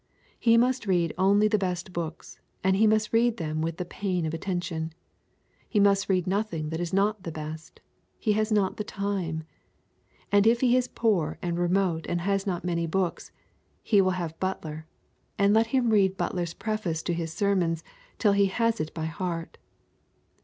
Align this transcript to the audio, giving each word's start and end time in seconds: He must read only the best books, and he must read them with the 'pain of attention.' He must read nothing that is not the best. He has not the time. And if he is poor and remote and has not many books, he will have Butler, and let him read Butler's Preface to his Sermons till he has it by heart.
He 0.39 0.57
must 0.57 0.87
read 0.87 1.13
only 1.15 1.47
the 1.47 1.59
best 1.59 1.93
books, 1.93 2.39
and 2.63 2.75
he 2.75 2.87
must 2.87 3.13
read 3.13 3.37
them 3.37 3.61
with 3.61 3.77
the 3.77 3.85
'pain 3.85 4.25
of 4.25 4.33
attention.' 4.33 4.93
He 5.69 5.79
must 5.79 6.09
read 6.09 6.25
nothing 6.25 6.69
that 6.69 6.79
is 6.79 6.91
not 6.91 7.21
the 7.21 7.31
best. 7.31 7.81
He 8.17 8.31
has 8.33 8.51
not 8.51 8.77
the 8.77 8.83
time. 8.83 9.43
And 10.31 10.47
if 10.47 10.61
he 10.61 10.75
is 10.75 10.87
poor 10.87 11.37
and 11.43 11.59
remote 11.59 12.07
and 12.09 12.21
has 12.21 12.47
not 12.47 12.65
many 12.65 12.87
books, 12.87 13.31
he 13.83 14.01
will 14.01 14.17
have 14.17 14.39
Butler, 14.39 14.87
and 15.37 15.53
let 15.53 15.67
him 15.67 15.91
read 15.91 16.17
Butler's 16.17 16.55
Preface 16.55 17.03
to 17.03 17.13
his 17.13 17.31
Sermons 17.31 17.83
till 18.17 18.31
he 18.31 18.47
has 18.47 18.79
it 18.81 18.91
by 18.95 19.05
heart. 19.05 19.59